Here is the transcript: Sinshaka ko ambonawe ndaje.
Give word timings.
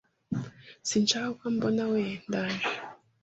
Sinshaka 0.89 1.29
ko 1.37 1.43
ambonawe 1.51 2.03
ndaje. 2.27 2.67